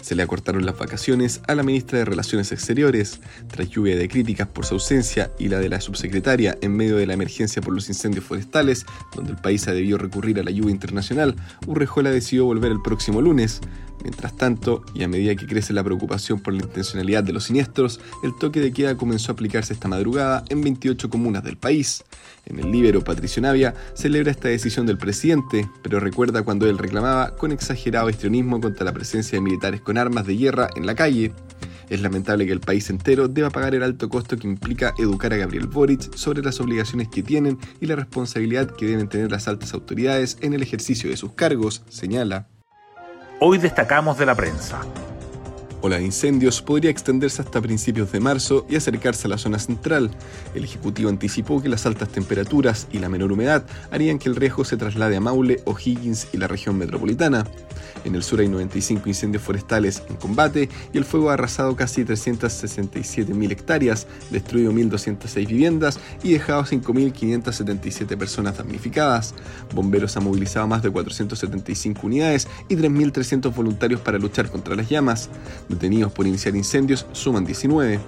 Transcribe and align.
Se 0.00 0.14
le 0.14 0.22
acortaron 0.22 0.64
las 0.64 0.78
vacaciones 0.78 1.40
a 1.46 1.54
la 1.54 1.62
ministra 1.62 1.98
de 1.98 2.04
Relaciones 2.04 2.52
Exteriores, 2.52 3.20
tras 3.48 3.68
lluvia 3.68 3.96
de 3.96 4.08
críticas 4.08 4.48
por 4.48 4.64
su 4.64 4.74
ausencia 4.74 5.30
y 5.38 5.48
la 5.48 5.58
de 5.58 5.68
la 5.68 5.80
subsecretaria 5.80 6.56
en 6.60 6.76
medio 6.76 6.96
de 6.96 7.06
la 7.06 7.14
emergencia 7.14 7.62
por 7.62 7.74
los 7.74 7.88
incendios 7.88 8.24
forestales, 8.24 8.86
donde 9.14 9.32
el 9.32 9.38
país 9.38 9.68
ha 9.68 9.72
debido 9.72 9.98
recurrir 9.98 10.40
a 10.40 10.42
la 10.42 10.50
lluvia 10.50 10.72
internacional, 10.72 11.36
Urrejola 11.66 12.10
decidió 12.10 12.46
volver 12.46 12.72
el 12.72 12.82
próximo 12.82 13.20
lunes. 13.20 13.60
Mientras 14.02 14.34
tanto, 14.34 14.82
y 14.94 15.02
a 15.02 15.08
medida 15.08 15.34
que 15.34 15.46
crece 15.46 15.74
la 15.74 15.84
preocupación 15.84 16.40
por 16.40 16.54
la 16.54 16.62
intencionalidad 16.62 17.22
de 17.22 17.34
los 17.34 17.44
siniestros, 17.44 18.00
el 18.22 18.34
toque 18.34 18.60
de 18.60 18.72
queda 18.72 18.96
comenzó 18.96 19.30
a 19.30 19.34
aplicarse 19.34 19.74
esta 19.74 19.88
madrugada 19.88 20.42
en 20.48 20.62
28 20.62 21.10
comunas 21.10 21.44
del 21.44 21.58
país. 21.58 22.02
En 22.46 22.58
el 22.58 22.72
Libero, 22.72 23.04
Patricio 23.04 23.42
Navia 23.42 23.74
celebra 23.94 24.30
esta 24.30 24.48
decisión 24.48 24.86
del 24.86 24.96
presidente, 24.96 25.68
pero 25.82 26.00
recuerda 26.00 26.42
cuando 26.42 26.66
él 26.68 26.78
reclamaba 26.78 27.36
con 27.36 27.52
exagerado 27.52 28.08
histrionismo 28.08 28.60
contra 28.60 28.84
la 28.86 28.92
presencia 28.92 29.36
de 29.36 29.42
militares 29.42 29.82
con 29.90 29.98
armas 29.98 30.24
de 30.24 30.36
guerra 30.36 30.70
en 30.76 30.86
la 30.86 30.94
calle. 30.94 31.32
Es 31.88 32.00
lamentable 32.00 32.46
que 32.46 32.52
el 32.52 32.60
país 32.60 32.88
entero 32.90 33.26
deba 33.26 33.50
pagar 33.50 33.74
el 33.74 33.82
alto 33.82 34.08
costo 34.08 34.36
que 34.36 34.46
implica 34.46 34.94
educar 34.98 35.32
a 35.32 35.36
Gabriel 35.36 35.66
Boric 35.66 36.14
sobre 36.14 36.42
las 36.42 36.60
obligaciones 36.60 37.08
que 37.08 37.24
tienen 37.24 37.58
y 37.80 37.86
la 37.86 37.96
responsabilidad 37.96 38.70
que 38.70 38.86
deben 38.86 39.08
tener 39.08 39.32
las 39.32 39.48
altas 39.48 39.74
autoridades 39.74 40.38
en 40.42 40.54
el 40.54 40.62
ejercicio 40.62 41.10
de 41.10 41.16
sus 41.16 41.32
cargos, 41.32 41.82
señala. 41.88 42.46
Hoy 43.40 43.58
destacamos 43.58 44.16
de 44.16 44.26
la 44.26 44.36
prensa 44.36 44.80
ola 45.82 45.98
de 45.98 46.04
incendios 46.04 46.62
podría 46.62 46.90
extenderse 46.90 47.42
hasta 47.42 47.60
principios 47.60 48.12
de 48.12 48.20
marzo 48.20 48.66
y 48.68 48.76
acercarse 48.76 49.26
a 49.26 49.30
la 49.30 49.38
zona 49.38 49.58
central. 49.58 50.10
El 50.54 50.64
Ejecutivo 50.64 51.08
anticipó 51.08 51.62
que 51.62 51.68
las 51.68 51.86
altas 51.86 52.08
temperaturas 52.08 52.86
y 52.92 52.98
la 52.98 53.08
menor 53.08 53.32
humedad 53.32 53.64
harían 53.90 54.18
que 54.18 54.28
el 54.28 54.36
riesgo 54.36 54.64
se 54.64 54.76
traslade 54.76 55.16
a 55.16 55.20
Maule, 55.20 55.60
O'Higgins 55.64 56.28
y 56.32 56.38
la 56.38 56.46
región 56.46 56.78
metropolitana. 56.78 57.44
En 58.04 58.14
el 58.14 58.22
sur 58.22 58.40
hay 58.40 58.48
95 58.48 59.08
incendios 59.08 59.42
forestales 59.42 60.02
en 60.08 60.16
combate 60.16 60.68
y 60.92 60.98
el 60.98 61.04
fuego 61.04 61.30
ha 61.30 61.34
arrasado 61.34 61.76
casi 61.76 62.04
367.000 62.04 63.52
hectáreas, 63.52 64.06
destruido 64.30 64.72
1.206 64.72 65.46
viviendas 65.46 66.00
y 66.22 66.32
dejado 66.32 66.64
5.577 66.64 68.16
personas 68.16 68.56
damnificadas. 68.56 69.34
Bomberos 69.74 70.16
han 70.16 70.24
movilizado 70.24 70.66
más 70.66 70.82
de 70.82 70.90
475 70.90 72.06
unidades 72.06 72.48
y 72.68 72.76
3.300 72.76 73.54
voluntarios 73.54 74.00
para 74.00 74.18
luchar 74.18 74.50
contra 74.50 74.74
las 74.74 74.88
llamas 74.88 75.28
detenidos 75.70 76.12
por 76.12 76.26
iniciar 76.26 76.54
incendios 76.56 77.06
suman 77.12 77.44
19. 77.44 78.00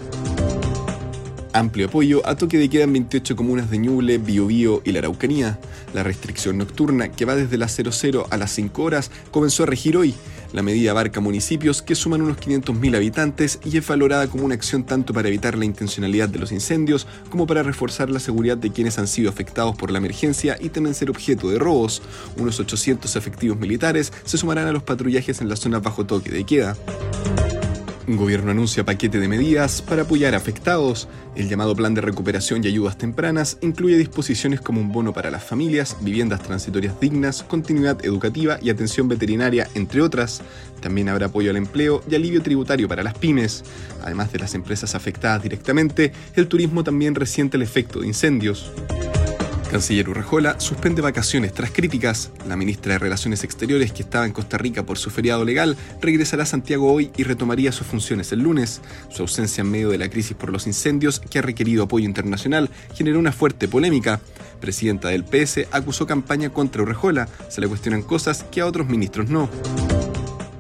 Amplio 1.55 1.88
apoyo 1.88 2.27
a 2.27 2.34
toque 2.34 2.56
de 2.56 2.70
queda 2.70 2.84
en 2.84 2.94
28 2.94 3.36
comunas 3.36 3.70
de 3.70 3.77
Ñuble, 3.77 4.16
Biobío 4.16 4.80
y 4.86 4.92
la 4.92 5.00
Araucanía. 5.00 5.58
La 5.92 6.02
restricción 6.02 6.56
nocturna, 6.56 7.10
que 7.10 7.27
va 7.27 7.36
desde 7.36 7.58
las 7.58 7.77
00 7.77 8.27
a 8.30 8.36
las 8.38 8.52
5 8.52 8.83
horas, 8.83 9.10
comenzó 9.30 9.64
a 9.64 9.66
regir 9.66 9.98
hoy. 9.98 10.14
La 10.55 10.62
medida 10.62 10.92
abarca 10.92 11.20
municipios 11.20 11.83
que 11.83 11.94
suman 11.94 12.22
unos 12.22 12.38
500.000 12.38 12.96
habitantes 12.96 13.58
y 13.64 13.77
es 13.77 13.86
valorada 13.86 14.28
como 14.28 14.44
una 14.44 14.55
acción 14.55 14.84
tanto 14.84 15.12
para 15.12 15.28
evitar 15.28 15.58
la 15.58 15.66
intencionalidad 15.66 16.30
de 16.30 16.38
los 16.38 16.52
incendios 16.52 17.06
como 17.28 17.46
para 17.46 17.62
reforzar 17.62 18.08
la 18.08 18.20
seguridad 18.20 18.56
de 18.56 18.70
quienes 18.70 18.98
han 18.98 19.06
sido 19.06 19.28
afectados 19.28 19.77
por 19.77 19.90
la 19.90 19.98
emergencia 19.98 20.56
y 20.58 20.70
temen 20.70 20.94
ser 20.94 21.10
objeto 21.10 21.50
de 21.50 21.58
robos. 21.58 22.00
Unos 22.38 22.60
800 22.60 23.14
efectivos 23.14 23.58
militares 23.58 24.11
se 24.24 24.39
sumarán 24.39 24.68
a 24.68 24.72
los 24.72 24.83
patrullajes 24.83 25.42
en 25.42 25.51
las 25.51 25.61
zonas 25.61 25.83
bajo 25.83 26.06
toque 26.06 26.30
de 26.30 26.45
queda. 26.45 26.77
Gobierno 28.08 28.51
anuncia 28.51 28.85
paquete 28.85 29.20
de 29.20 29.29
medidas 29.29 29.80
para 29.80 30.02
apoyar 30.02 30.35
a 30.35 30.39
afectados. 30.39 31.08
El 31.36 31.48
llamado 31.48 31.77
Plan 31.77 31.95
de 31.95 32.01
Recuperación 32.01 32.64
y 32.64 32.67
Ayudas 32.67 32.98
Tempranas 32.98 33.58
incluye 33.61 33.96
disposiciones 33.96 34.61
como 34.61 34.80
un 34.80 34.90
bono 34.90 35.13
para 35.13 35.30
las 35.30 35.45
familias, 35.45 35.96
viviendas 36.01 36.42
transitorias 36.42 36.98
dignas, 36.98 37.45
continuidad 37.45 38.05
educativa 38.05 38.58
y 38.61 38.70
atención 38.70 39.07
veterinaria, 39.07 39.68
entre 39.74 40.02
otras. 40.02 40.42
También 40.80 41.11
habrá 41.11 41.27
apoyo 41.27 41.51
al 41.51 41.57
empleo 41.57 42.02
y 42.11 42.17
alivio 42.17 42.42
tributario 42.42 42.89
para 42.89 43.05
las 43.05 43.14
pymes. 43.14 43.63
Además 44.02 44.33
de 44.33 44.40
las 44.40 44.55
empresas 44.57 44.96
afectadas 44.96 45.45
directamente, 45.45 46.13
el 46.34 46.48
turismo 46.48 46.83
también 46.83 47.14
resiente 47.14 47.57
el 47.57 47.63
efecto 47.63 48.01
de 48.01 48.08
incendios. 48.08 48.73
Canciller 49.72 50.10
Urrejola 50.10 50.60
suspende 50.60 51.00
vacaciones 51.00 51.55
tras 51.55 51.70
críticas. 51.70 52.30
La 52.46 52.56
ministra 52.56 52.92
de 52.92 52.98
Relaciones 52.98 53.42
Exteriores, 53.42 53.90
que 53.90 54.02
estaba 54.02 54.27
en 54.27 54.33
Costa 54.33 54.58
Rica 54.58 54.84
por 54.84 54.98
su 54.98 55.08
feriado 55.08 55.46
legal, 55.46 55.78
regresará 56.02 56.42
a 56.42 56.46
Santiago 56.46 56.92
hoy 56.92 57.10
y 57.16 57.22
retomaría 57.22 57.72
sus 57.72 57.86
funciones 57.86 58.30
el 58.33 58.40
lunes. 58.40 58.83
Su 59.08 59.22
ausencia 59.22 59.62
en 59.62 59.70
medio 59.70 59.88
de 59.88 59.96
la 59.96 60.10
crisis 60.10 60.36
por 60.36 60.52
los 60.52 60.66
incendios, 60.66 61.20
que 61.20 61.38
ha 61.38 61.42
requerido 61.42 61.84
apoyo 61.84 62.05
internacional, 62.05 62.68
generó 62.94 63.18
una 63.18 63.33
fuerte 63.33 63.66
polémica. 63.66 64.20
Presidenta 64.60 65.08
del 65.08 65.24
PS 65.24 65.66
acusó 65.70 66.06
campaña 66.06 66.50
contra 66.50 66.83
Urrejola. 66.83 67.27
Se 67.48 67.62
le 67.62 67.68
cuestionan 67.68 68.02
cosas 68.02 68.44
que 68.50 68.60
a 68.60 68.66
otros 68.66 68.89
ministros 68.89 69.30
no. 69.30 69.48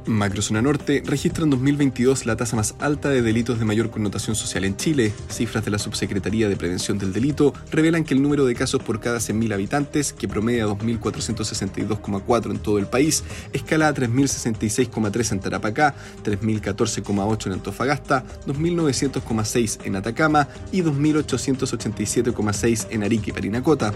Macrozona 0.06 0.62
Norte 0.62 1.02
registra 1.04 1.44
en 1.44 1.50
2022 1.50 2.26
la 2.26 2.36
tasa 2.36 2.56
más 2.56 2.74
alta 2.78 3.08
de 3.08 3.22
delitos 3.22 3.58
de 3.58 3.64
mayor 3.64 3.90
connotación 3.90 4.36
social 4.36 4.64
en 4.64 4.76
Chile. 4.76 5.12
Cifras 5.28 5.64
de 5.64 5.70
la 5.70 5.78
Subsecretaría 5.78 6.48
de 6.48 6.56
Prevención 6.56 6.98
del 6.98 7.12
Delito 7.12 7.52
revelan 7.70 8.04
que 8.04 8.14
el 8.14 8.22
número 8.22 8.44
de 8.44 8.54
casos 8.54 8.82
por 8.82 9.00
cada 9.00 9.18
100.000 9.18 9.54
habitantes, 9.54 10.12
que 10.12 10.28
promedia 10.28 10.66
2.462,4 10.66 12.50
en 12.50 12.58
todo 12.58 12.78
el 12.78 12.86
país, 12.86 13.24
escala 13.52 13.88
a 13.88 13.94
3.066,3 13.94 15.32
en 15.32 15.40
Tarapacá, 15.40 15.94
3.014,8 16.24 17.46
en 17.46 17.52
Antofagasta, 17.52 18.24
2.900,6 18.46 19.78
en 19.84 19.96
Atacama 19.96 20.48
y 20.72 20.82
2.887,6 20.82 22.86
en 22.90 23.02
Arica 23.02 23.24
y 23.28 23.32
Parinacota 23.32 23.92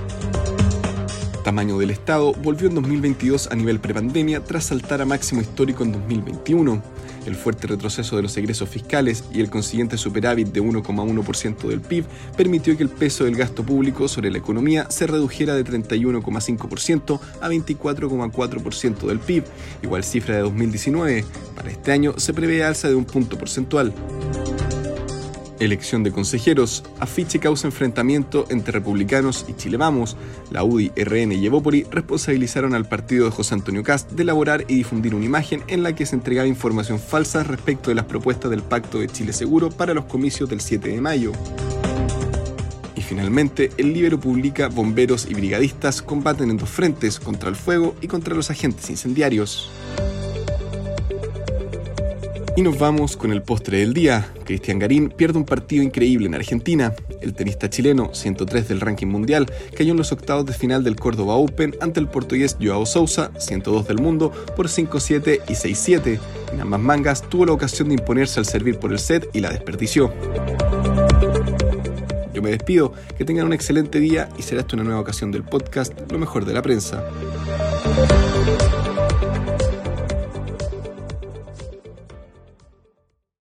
tamaño 1.46 1.78
del 1.78 1.90
Estado 1.90 2.32
volvió 2.32 2.68
en 2.68 2.74
2022 2.74 3.50
a 3.52 3.54
nivel 3.54 3.78
prepandemia 3.78 4.42
tras 4.42 4.64
saltar 4.64 5.00
a 5.00 5.04
máximo 5.04 5.40
histórico 5.40 5.84
en 5.84 5.92
2021. 5.92 6.82
El 7.24 7.36
fuerte 7.36 7.68
retroceso 7.68 8.16
de 8.16 8.22
los 8.22 8.36
egresos 8.36 8.68
fiscales 8.68 9.22
y 9.32 9.38
el 9.38 9.48
consiguiente 9.48 9.96
superávit 9.96 10.48
de 10.48 10.60
1,1% 10.60 11.68
del 11.68 11.80
PIB 11.80 12.04
permitió 12.36 12.76
que 12.76 12.82
el 12.82 12.88
peso 12.88 13.26
del 13.26 13.36
gasto 13.36 13.62
público 13.62 14.08
sobre 14.08 14.32
la 14.32 14.38
economía 14.38 14.90
se 14.90 15.06
redujera 15.06 15.54
de 15.54 15.64
31,5% 15.64 17.20
a 17.40 17.48
24,4% 17.48 19.06
del 19.06 19.20
PIB, 19.20 19.44
igual 19.84 20.02
cifra 20.02 20.34
de 20.34 20.40
2019. 20.40 21.24
Para 21.54 21.70
este 21.70 21.92
año 21.92 22.14
se 22.16 22.34
prevé 22.34 22.64
alza 22.64 22.88
de 22.88 22.96
un 22.96 23.04
punto 23.04 23.38
porcentual. 23.38 23.94
Elección 25.58 26.02
de 26.02 26.12
consejeros. 26.12 26.84
Afiche 27.00 27.38
causa 27.38 27.66
enfrentamiento 27.66 28.46
entre 28.50 28.72
republicanos 28.72 29.46
y 29.48 29.54
Chile 29.54 29.78
Vamos. 29.78 30.16
La 30.50 30.64
UDI, 30.64 30.92
RN 30.94 31.32
y 31.32 31.46
Evópoli 31.46 31.84
responsabilizaron 31.90 32.74
al 32.74 32.86
partido 32.86 33.24
de 33.24 33.30
José 33.30 33.54
Antonio 33.54 33.82
Cast 33.82 34.12
de 34.12 34.22
elaborar 34.22 34.64
y 34.68 34.76
difundir 34.76 35.14
una 35.14 35.24
imagen 35.24 35.62
en 35.68 35.82
la 35.82 35.94
que 35.94 36.04
se 36.04 36.14
entregaba 36.14 36.46
información 36.46 36.98
falsa 36.98 37.42
respecto 37.42 37.90
de 37.90 37.94
las 37.94 38.04
propuestas 38.04 38.50
del 38.50 38.62
Pacto 38.62 38.98
de 38.98 39.08
Chile 39.08 39.32
Seguro 39.32 39.70
para 39.70 39.94
los 39.94 40.04
comicios 40.04 40.50
del 40.50 40.60
7 40.60 40.90
de 40.90 41.00
mayo. 41.00 41.32
Y 42.94 43.00
finalmente, 43.00 43.70
el 43.78 43.94
Libero 43.94 44.20
publica 44.20 44.68
Bomberos 44.68 45.26
y 45.28 45.34
brigadistas 45.34 46.02
combaten 46.02 46.50
en 46.50 46.58
dos 46.58 46.68
frentes, 46.68 47.18
contra 47.18 47.48
el 47.48 47.56
fuego 47.56 47.94
y 48.02 48.08
contra 48.08 48.34
los 48.34 48.50
agentes 48.50 48.90
incendiarios. 48.90 49.70
Y 52.56 52.62
nos 52.62 52.78
vamos 52.78 53.18
con 53.18 53.32
el 53.32 53.42
postre 53.42 53.80
del 53.80 53.92
día. 53.92 54.32
Cristian 54.46 54.78
Garín 54.78 55.10
pierde 55.10 55.38
un 55.38 55.44
partido 55.44 55.82
increíble 55.82 56.26
en 56.26 56.34
Argentina. 56.34 56.94
El 57.20 57.34
tenista 57.34 57.68
chileno, 57.68 58.14
103 58.14 58.66
del 58.66 58.80
ranking 58.80 59.08
mundial, 59.08 59.52
cayó 59.76 59.90
en 59.90 59.98
los 59.98 60.10
octavos 60.10 60.46
de 60.46 60.54
final 60.54 60.82
del 60.82 60.96
Córdoba 60.96 61.34
Open 61.34 61.76
ante 61.82 62.00
el 62.00 62.08
portugués 62.08 62.56
Joao 62.58 62.86
Sousa, 62.86 63.30
102 63.36 63.86
del 63.86 63.98
mundo, 63.98 64.32
por 64.56 64.68
5-7 64.68 65.42
y 65.46 65.52
6-7. 65.52 66.18
En 66.54 66.60
ambas 66.62 66.80
mangas 66.80 67.20
tuvo 67.28 67.44
la 67.44 67.52
ocasión 67.52 67.88
de 67.88 67.96
imponerse 67.96 68.40
al 68.40 68.46
servir 68.46 68.78
por 68.78 68.90
el 68.90 69.00
set 69.00 69.28
y 69.34 69.40
la 69.40 69.50
desperdició. 69.50 70.14
Yo 72.32 72.40
me 72.40 72.48
despido, 72.48 72.94
que 73.18 73.26
tengan 73.26 73.44
un 73.44 73.52
excelente 73.52 74.00
día 74.00 74.30
y 74.38 74.42
será 74.42 74.62
esta 74.62 74.76
una 74.76 74.84
nueva 74.84 75.00
ocasión 75.00 75.30
del 75.30 75.42
podcast 75.42 75.92
Lo 76.10 76.18
mejor 76.18 76.46
de 76.46 76.54
la 76.54 76.62
prensa. 76.62 77.04